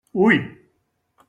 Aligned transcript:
Ui! 0.13 0.35